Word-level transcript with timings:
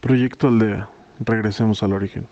Proyecto 0.00 0.46
Aldea. 0.46 0.88
Regresemos 1.18 1.82
al 1.82 1.92
origen. 1.92 2.28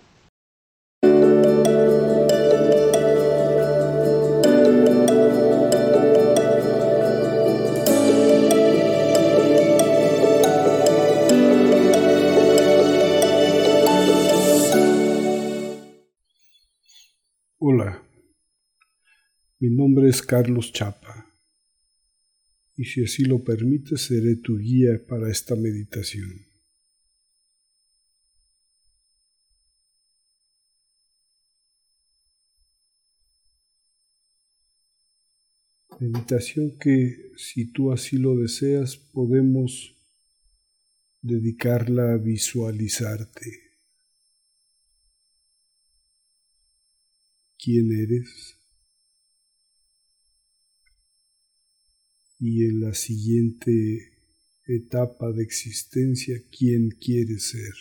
Hola, 17.59 18.01
mi 19.59 19.69
nombre 19.69 20.07
es 20.07 20.21
Carlos 20.21 20.71
Chapa 20.71 21.25
y 22.77 22.85
si 22.85 23.03
así 23.03 23.25
lo 23.25 23.43
permites 23.43 24.05
seré 24.05 24.37
tu 24.37 24.57
guía 24.57 25.01
para 25.05 25.29
esta 25.29 25.55
meditación. 25.55 26.46
Meditación 35.99 36.77
que, 36.79 37.31
si 37.37 37.71
tú 37.71 37.91
así 37.91 38.17
lo 38.17 38.35
deseas, 38.35 38.97
podemos 38.97 39.95
dedicarla 41.21 42.13
a 42.13 42.17
visualizarte. 42.17 43.51
¿Quién 47.57 47.91
eres? 47.91 48.57
y 52.39 52.65
en 52.65 52.81
la 52.81 52.93
siguiente 52.93 54.13
etapa 54.65 55.31
de 55.31 55.43
existencia 55.43 56.35
quién 56.55 56.89
quiere 56.91 57.39
ser. 57.39 57.73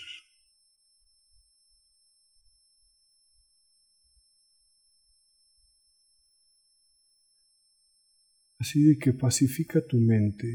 Así 8.59 8.83
de 8.83 8.99
que 8.99 9.13
pacifica 9.13 9.81
tu 9.87 9.99
mente. 9.99 10.47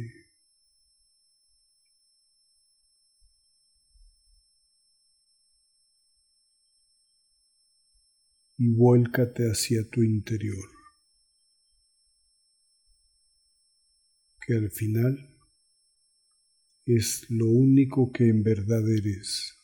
Y 8.58 8.70
vuélcate 8.76 9.44
hacia 9.44 9.88
tu 9.90 10.04
interior. 10.04 10.82
que 14.46 14.56
al 14.56 14.72
final 14.72 15.30
es 16.86 17.30
lo 17.30 17.48
único 17.48 18.12
que 18.12 18.28
en 18.28 18.44
verdad 18.44 18.82
eres. 18.90 19.61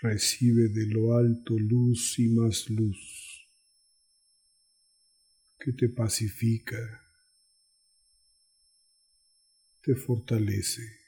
Recibe 0.00 0.68
de 0.68 0.86
lo 0.86 1.16
alto 1.16 1.58
luz 1.58 2.18
y 2.18 2.28
más 2.28 2.70
luz. 2.70 3.46
Que 5.58 5.72
te 5.72 5.88
pacifica, 5.88 6.78
te 9.82 9.94
fortalece 9.96 10.98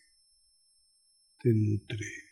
te 1.43 1.55
nutre. 1.55 2.30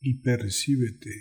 Y 0.00 0.14
percíbete. 0.14 1.14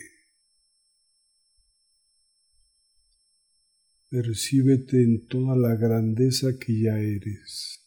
Percíbete 4.10 5.04
en 5.04 5.28
toda 5.28 5.56
la 5.56 5.76
grandeza 5.76 6.58
que 6.58 6.82
ya 6.82 6.98
eres. 6.98 7.80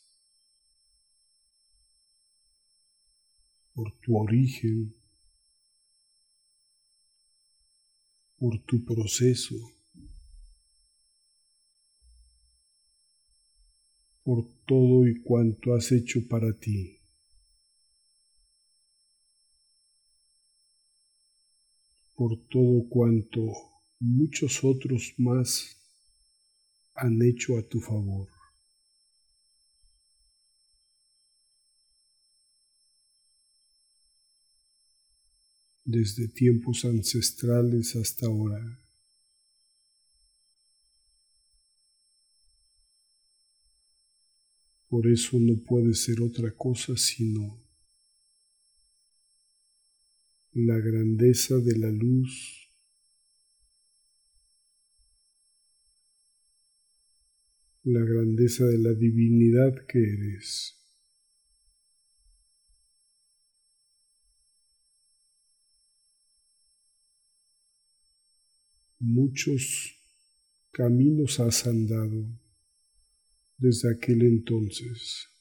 por 3.75 3.93
tu 4.01 4.17
origen, 4.17 4.95
por 8.39 8.63
tu 8.65 8.85
proceso, 8.85 9.55
por 14.23 14.47
todo 14.67 15.07
y 15.07 15.21
cuanto 15.23 15.75
has 15.75 15.91
hecho 15.93 16.21
para 16.29 16.53
ti. 16.59 17.02
Por 22.23 22.39
todo 22.47 22.89
cuanto 22.89 23.41
muchos 23.99 24.63
otros 24.63 25.13
más 25.19 25.77
han 26.95 27.21
hecho 27.21 27.59
a 27.59 27.63
tu 27.63 27.81
favor. 27.81 28.29
desde 35.85 36.29
tiempos 36.29 36.85
ancestrales 36.85 37.97
hasta 37.97 38.27
ahora. 38.27 38.79
Por 44.89 45.09
eso 45.09 45.41
no 45.41 45.57
puede 45.65 45.93
ser 45.97 46.21
otra 46.23 46.53
cosa 46.53 46.97
sino 46.97 47.62
la 50.53 50.79
grandeza 50.79 51.59
de 51.59 51.79
la 51.79 51.91
luz, 51.91 52.69
la 57.85 58.01
grandeza 58.01 58.65
de 58.67 58.79
la 58.79 58.93
divinidad 58.93 59.87
que 59.87 59.99
eres. 59.99 60.79
muchos 69.03 69.97
caminos 70.71 71.41
has 71.41 71.67
andado 71.67 72.25
desde 73.59 73.91
aquel 73.91 74.23
entonces. 74.23 75.32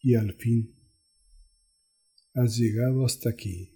Y 0.00 0.14
al 0.14 0.34
fin 0.34 0.74
has 2.34 2.56
llegado 2.56 3.04
hasta 3.04 3.30
aquí. 3.30 3.74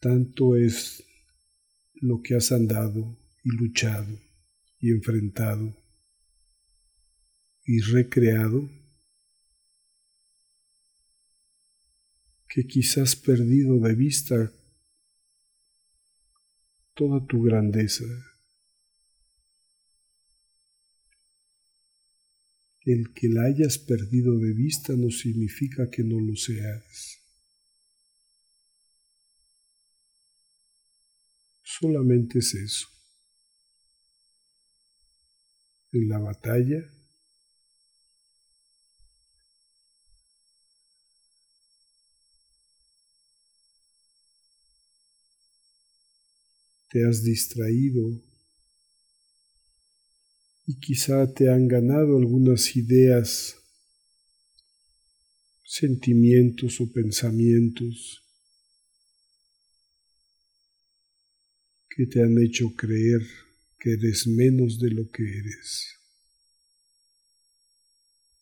Tanto 0.00 0.54
es 0.54 1.02
lo 1.94 2.22
que 2.22 2.36
has 2.36 2.52
andado 2.52 3.16
y 3.42 3.50
luchado 3.50 4.16
y 4.78 4.92
enfrentado 4.92 5.76
y 7.64 7.80
recreado 7.80 8.70
que 12.48 12.66
quizás 12.66 13.14
perdido 13.14 13.78
de 13.78 13.94
vista 13.94 14.52
toda 16.94 17.24
tu 17.26 17.42
grandeza. 17.42 18.04
El 22.84 23.12
que 23.12 23.28
la 23.28 23.44
hayas 23.44 23.78
perdido 23.78 24.38
de 24.38 24.54
vista 24.54 24.94
no 24.96 25.10
significa 25.10 25.90
que 25.90 26.02
no 26.02 26.18
lo 26.18 26.34
seas. 26.36 27.18
Solamente 31.62 32.38
es 32.38 32.54
eso. 32.54 32.88
En 35.92 36.08
la 36.08 36.18
batalla 36.18 36.97
te 46.90 47.06
has 47.06 47.22
distraído 47.22 48.22
y 50.66 50.78
quizá 50.80 51.32
te 51.32 51.50
han 51.50 51.66
ganado 51.68 52.18
algunas 52.18 52.76
ideas, 52.76 53.56
sentimientos 55.64 56.80
o 56.80 56.92
pensamientos 56.92 58.22
que 61.88 62.06
te 62.06 62.22
han 62.22 62.38
hecho 62.38 62.74
creer 62.76 63.22
que 63.78 63.92
eres 63.94 64.26
menos 64.26 64.78
de 64.78 64.90
lo 64.90 65.10
que 65.10 65.22
eres. 65.22 65.98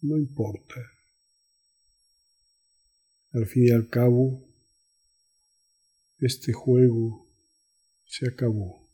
No 0.01 0.17
importa. 0.17 0.81
Al 3.33 3.47
fin 3.47 3.69
y 3.69 3.71
al 3.71 3.89
cabo, 3.89 4.47
este 6.19 6.53
juego 6.53 7.26
se 8.07 8.29
acabó. 8.29 8.89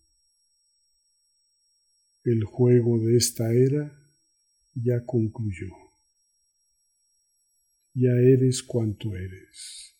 El 2.24 2.44
juego 2.44 2.98
de 2.98 3.16
esta 3.16 3.52
era 3.52 3.92
ya 4.74 5.04
concluyó. 5.04 5.68
Ya 7.94 8.12
eres 8.12 8.62
cuanto 8.62 9.14
eres. 9.14 9.94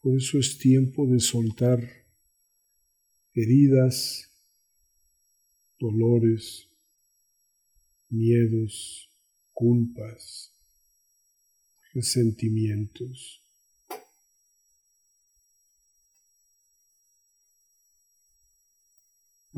Por 0.00 0.16
eso 0.16 0.38
es 0.38 0.58
tiempo 0.58 1.06
de 1.06 1.20
soltar 1.20 1.80
heridas, 3.34 4.30
dolores, 5.78 6.68
miedos, 8.08 9.12
culpas, 9.52 10.57
resentimientos. 11.94 13.42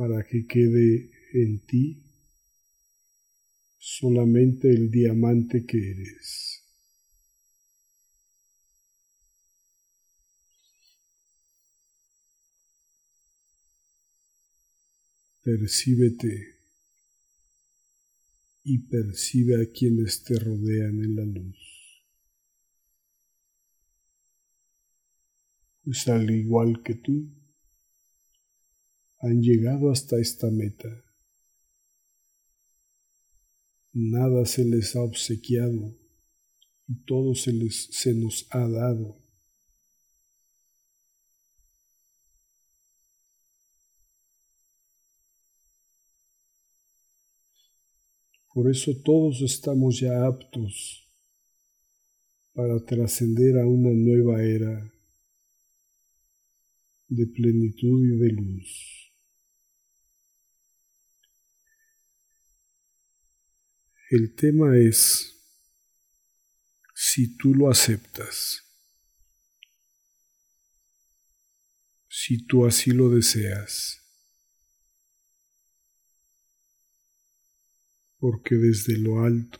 para 0.00 0.24
que 0.24 0.46
quede 0.46 1.10
en 1.34 1.60
ti 1.66 2.02
solamente 3.76 4.70
el 4.70 4.90
diamante 4.90 5.66
que 5.66 5.76
eres. 5.90 6.64
Percíbete 15.42 16.60
y 18.64 18.78
percibe 18.78 19.62
a 19.62 19.70
quienes 19.70 20.22
te 20.22 20.38
rodean 20.38 21.04
en 21.04 21.16
la 21.16 21.24
luz. 21.26 21.79
Pues 25.90 26.06
al 26.06 26.30
igual 26.30 26.84
que 26.84 26.94
tú, 26.94 27.28
han 29.18 29.42
llegado 29.42 29.90
hasta 29.90 30.20
esta 30.20 30.48
meta. 30.48 30.88
Nada 33.92 34.46
se 34.46 34.64
les 34.64 34.94
ha 34.94 35.02
obsequiado 35.02 35.98
y 36.86 36.94
todo 37.06 37.34
se, 37.34 37.52
les, 37.52 37.88
se 37.90 38.14
nos 38.14 38.46
ha 38.50 38.68
dado. 38.68 39.20
Por 48.54 48.70
eso 48.70 48.92
todos 49.04 49.42
estamos 49.42 49.98
ya 49.98 50.24
aptos 50.24 51.10
para 52.52 52.78
trascender 52.78 53.58
a 53.58 53.66
una 53.66 53.90
nueva 53.90 54.44
era 54.44 54.99
de 57.10 57.26
plenitud 57.26 58.04
y 58.04 58.16
de 58.18 58.28
luz. 58.30 59.12
El 64.10 64.34
tema 64.34 64.76
es 64.76 65.36
si 66.94 67.36
tú 67.36 67.54
lo 67.54 67.68
aceptas, 67.68 68.62
si 72.08 72.46
tú 72.46 72.64
así 72.64 72.92
lo 72.92 73.08
deseas, 73.08 74.00
porque 78.18 78.54
desde 78.54 78.98
lo 78.98 79.22
alto, 79.22 79.58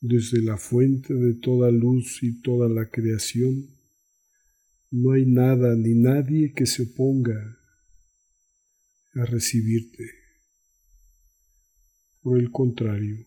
desde 0.00 0.42
la 0.42 0.58
fuente 0.58 1.14
de 1.14 1.34
toda 1.34 1.70
luz 1.70 2.22
y 2.22 2.40
toda 2.42 2.68
la 2.68 2.90
creación, 2.90 3.75
no 4.90 5.12
hay 5.12 5.26
nada 5.26 5.74
ni 5.76 5.94
nadie 5.94 6.52
que 6.52 6.66
se 6.66 6.84
oponga 6.84 7.58
a 9.14 9.24
recibirte. 9.24 10.04
Por 12.22 12.38
el 12.38 12.50
contrario, 12.50 13.26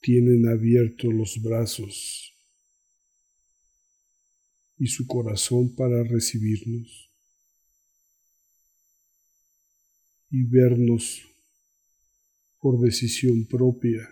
tienen 0.00 0.48
abiertos 0.48 1.12
los 1.12 1.42
brazos 1.42 2.32
y 4.78 4.86
su 4.86 5.06
corazón 5.06 5.74
para 5.74 6.04
recibirnos 6.04 7.10
y 10.30 10.44
vernos 10.44 11.22
por 12.60 12.80
decisión 12.80 13.46
propia 13.46 14.08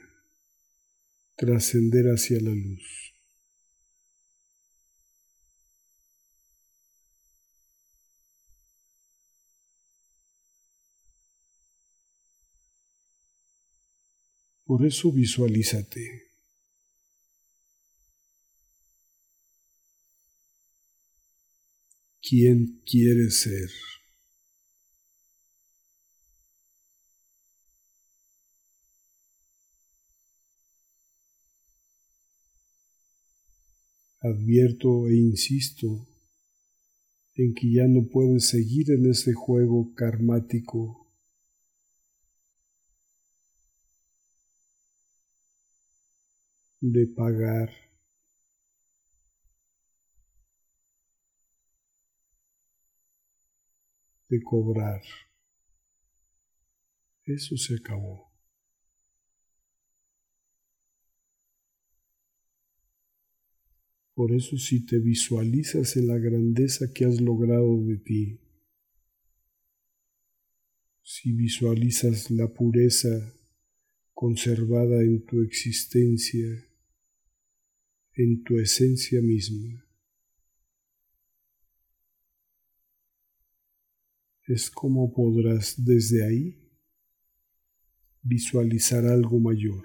trascender 1.37 2.06
hacia 2.06 2.40
la 2.40 2.55
luz. 2.55 3.04
Por 14.64 14.87
eso 14.87 15.12
visualízate. 15.12 16.31
¿Quién 22.22 22.81
quieres 22.87 23.43
ser? 23.43 23.69
Advierto 34.20 35.06
e 35.11 35.16
insisto 35.16 36.08
en 37.34 37.52
que 37.52 37.70
ya 37.70 37.87
no 37.87 38.08
puedes 38.11 38.49
seguir 38.49 38.90
en 38.93 39.11
ese 39.11 39.34
juego 39.34 39.93
karmático 39.94 41.04
de 46.93 47.07
pagar. 47.07 47.71
de 54.29 54.43
cobrar. 54.43 55.03
Eso 57.25 57.57
se 57.57 57.76
acabó. 57.76 58.33
Por 64.14 64.33
eso 64.33 64.57
si 64.57 64.85
te 64.85 64.99
visualizas 64.99 65.97
en 65.97 66.09
la 66.09 66.19
grandeza 66.19 66.93
que 66.93 67.05
has 67.05 67.21
logrado 67.21 67.81
de 67.85 67.99
ti, 67.99 68.41
si 71.03 71.33
visualizas 71.33 72.31
la 72.31 72.53
pureza 72.53 73.35
conservada 74.14 75.03
en 75.03 75.25
tu 75.26 75.43
existencia, 75.43 76.47
en 78.16 78.42
tu 78.44 78.59
esencia 78.59 79.21
misma. 79.21 79.85
Es 84.47 84.71
como 84.71 85.12
podrás 85.12 85.75
desde 85.85 86.25
ahí 86.25 86.64
visualizar 88.23 89.06
algo 89.06 89.40
mayor. 89.40 89.85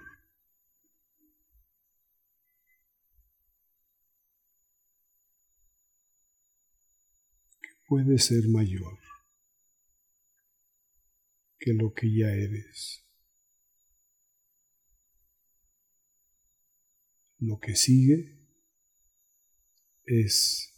que 7.62 7.70
puede 7.88 8.18
ser 8.20 8.48
mayor 8.48 8.98
que 11.60 11.74
lo 11.74 11.94
que 11.94 12.14
ya 12.14 12.30
eres. 12.32 13.09
Lo 17.40 17.60
que 17.60 17.76
sigue 17.76 18.38
es 20.06 20.74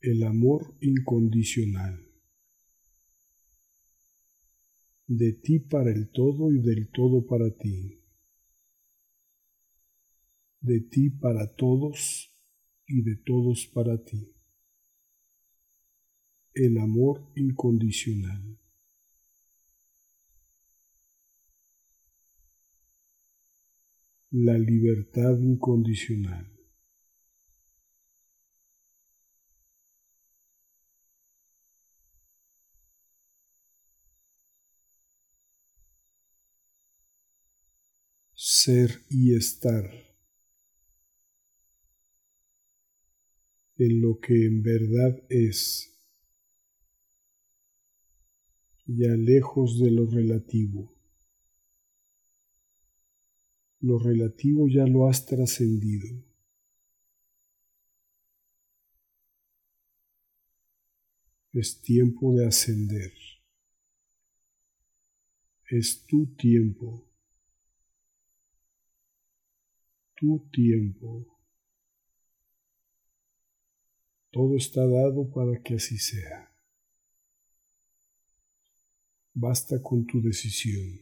el 0.00 0.22
amor 0.22 0.76
incondicional 0.80 2.08
de 5.08 5.32
ti 5.32 5.58
para 5.58 5.90
el 5.90 6.10
todo 6.10 6.52
y 6.52 6.60
del 6.60 6.90
todo 6.90 7.26
para 7.26 7.50
ti, 7.50 7.98
de 10.60 10.80
ti 10.82 11.08
para 11.08 11.54
todos 11.56 12.30
y 12.86 13.02
de 13.02 13.16
todos 13.16 13.66
para 13.72 14.04
ti, 14.04 14.34
el 16.52 16.76
amor 16.78 17.32
incondicional. 17.36 18.58
La 24.30 24.58
libertad 24.58 25.38
incondicional. 25.38 26.52
Ser 38.34 39.02
y 39.08 39.34
estar 39.34 39.90
en 43.78 44.00
lo 44.00 44.20
que 44.20 44.46
en 44.46 44.62
verdad 44.62 45.22
es, 45.28 45.94
ya 48.86 49.14
lejos 49.16 49.78
de 49.78 49.90
lo 49.90 50.06
relativo. 50.06 50.97
Lo 53.80 53.98
relativo 53.98 54.68
ya 54.68 54.86
lo 54.86 55.08
has 55.08 55.24
trascendido. 55.24 56.08
Es 61.52 61.80
tiempo 61.80 62.34
de 62.34 62.46
ascender. 62.46 63.12
Es 65.70 66.04
tu 66.06 66.26
tiempo. 66.34 67.04
Tu 70.16 70.48
tiempo. 70.50 71.38
Todo 74.30 74.56
está 74.56 74.86
dado 74.86 75.30
para 75.30 75.62
que 75.62 75.74
así 75.74 75.98
sea. 75.98 76.52
Basta 79.34 79.80
con 79.82 80.06
tu 80.06 80.20
decisión, 80.20 81.00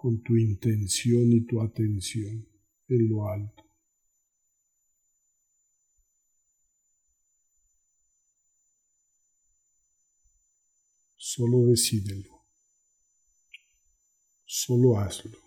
con 0.00 0.22
tu 0.22 0.34
intención 0.34 1.30
y 1.30 1.42
tu 1.42 1.60
atención 1.60 2.48
en 2.88 3.08
lo 3.10 3.28
alto. 3.28 3.64
Solo 11.18 11.66
decídelo. 11.66 12.46
Solo 14.46 14.98
hazlo. 14.98 15.38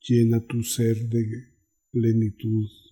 Llena 0.00 0.44
tu 0.44 0.64
ser 0.64 0.96
de 1.08 1.46
plenitud. 1.92 2.91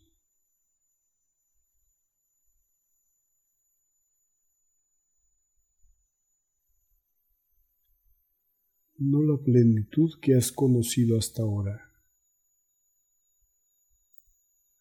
No 9.01 9.23
la 9.23 9.39
plenitud 9.39 10.11
que 10.21 10.35
has 10.35 10.53
conocido 10.53 11.17
hasta 11.17 11.43
ahora. 11.43 11.91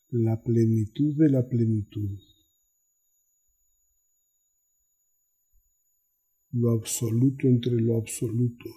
La 0.09 0.41
plenitud 0.43 1.15
de 1.15 1.29
la 1.29 1.47
plenitud. 1.47 2.19
Lo 6.51 6.71
absoluto 6.71 7.47
entre 7.47 7.79
lo 7.79 7.95
absoluto. 7.95 8.69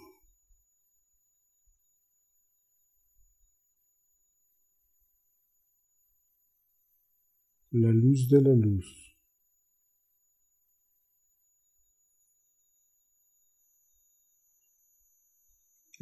la 7.73 7.91
luz 7.91 8.29
de 8.29 8.39
la 8.39 8.53
luz. 8.53 9.12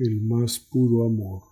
El 0.04 0.20
más 0.20 0.58
puro 0.58 1.06
amor. 1.06 1.44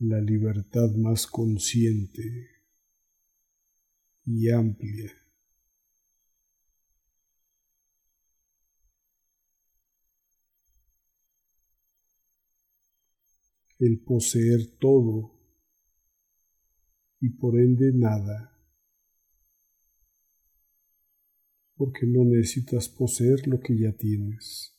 La 0.00 0.20
libertad 0.20 0.90
más 0.96 1.28
consciente 1.28 2.48
y 4.26 4.50
amplia. 4.50 5.21
El 13.82 13.98
poseer 13.98 14.78
todo 14.78 15.32
y 17.18 17.30
por 17.30 17.58
ende 17.58 17.90
nada, 17.92 18.56
porque 21.74 22.06
no 22.06 22.24
necesitas 22.24 22.88
poseer 22.88 23.48
lo 23.48 23.58
que 23.58 23.76
ya 23.76 23.92
tienes. 23.92 24.78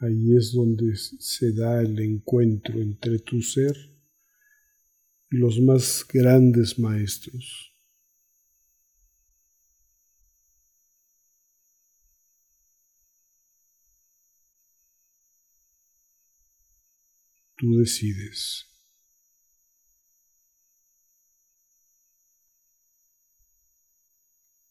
Ahí 0.00 0.36
es 0.36 0.52
donde 0.52 0.96
se 0.96 1.52
da 1.52 1.80
el 1.80 1.98
encuentro 1.98 2.78
entre 2.78 3.18
tu 3.20 3.40
ser 3.40 3.99
los 5.30 5.60
más 5.60 6.04
grandes 6.12 6.76
maestros. 6.76 7.72
Tú 17.56 17.76
decides. 17.76 18.66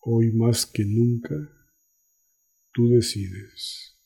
Hoy 0.01 0.31
más 0.33 0.65
que 0.65 0.83
nunca, 0.83 1.35
tú 2.73 2.89
decides. 2.89 3.98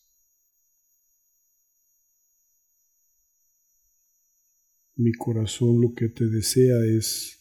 Mi 4.96 5.12
corazón 5.14 5.82
lo 5.82 5.94
que 5.94 6.10
te 6.10 6.26
desea 6.28 6.78
es 6.86 7.40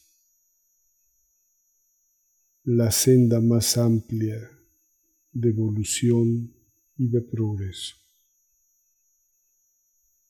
la 2.64 2.90
senda 2.90 3.40
más 3.40 3.76
amplia 3.76 4.38
de 5.32 5.50
evolución 5.50 6.54
y 6.96 7.08
de 7.08 7.20
progreso. 7.20 7.96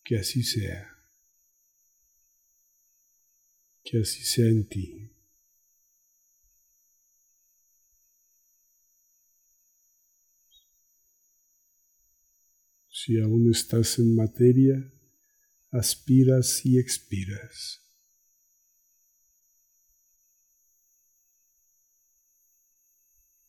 Que 0.02 0.18
así 0.18 0.42
sea. 0.42 0.88
Que 3.84 4.00
así 4.00 4.24
sea 4.24 4.48
en 4.48 4.68
ti. 4.68 5.08
Si 12.88 13.20
aún 13.20 13.50
estás 13.50 13.98
en 13.98 14.14
materia, 14.14 14.92
aspiras 15.72 16.64
y 16.66 16.78
expiras. 16.78 17.80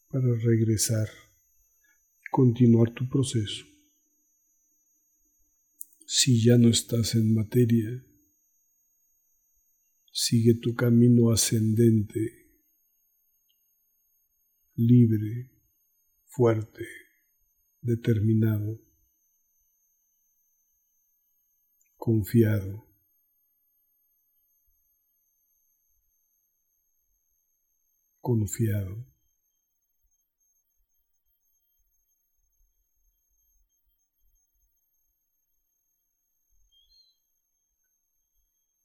Para 0.08 0.34
regresar 0.44 1.10
y 1.10 2.32
continuar 2.32 2.94
tu 2.94 3.08
proceso. 3.10 3.66
Si 6.08 6.44
ya 6.44 6.58
no 6.58 6.70
estás 6.70 7.16
en 7.16 7.34
materia, 7.34 7.90
sigue 10.12 10.54
tu 10.54 10.76
camino 10.76 11.32
ascendente, 11.32 12.54
libre, 14.76 15.50
fuerte, 16.28 16.86
determinado. 17.82 18.93
Confiado. 22.04 22.86
Confiado. 28.20 29.06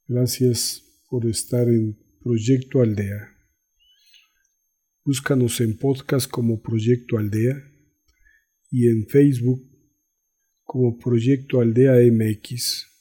Gracias 0.06 0.84
por 1.10 1.26
estar 1.26 1.68
en 1.68 1.98
Proyecto 2.20 2.82
Aldea. 2.82 3.36
Búscanos 5.04 5.60
en 5.60 5.76
podcast 5.76 6.30
como 6.30 6.62
Proyecto 6.62 7.18
Aldea 7.18 7.56
y 8.70 8.86
en 8.86 9.08
Facebook 9.08 9.68
como 10.62 10.96
Proyecto 10.98 11.60
Aldea 11.60 11.94
MX. 12.12 12.97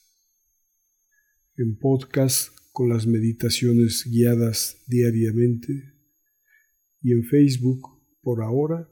En 1.57 1.77
podcast 1.77 2.55
con 2.71 2.89
las 2.89 3.07
meditaciones 3.07 4.05
guiadas 4.05 4.83
diariamente 4.85 5.93
y 7.01 7.13
en 7.13 7.23
Facebook 7.23 7.81
por 8.21 8.43
ahora 8.43 8.87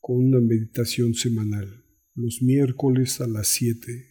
con 0.00 0.16
una 0.16 0.40
meditación 0.40 1.14
semanal 1.14 1.84
los 2.14 2.42
miércoles 2.42 3.20
a 3.22 3.26
las 3.26 3.48
7 3.48 4.06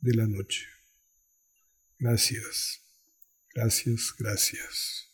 de 0.00 0.14
la 0.14 0.26
noche. 0.26 0.66
Gracias, 1.98 2.80
gracias, 3.54 4.14
gracias. 4.18 5.11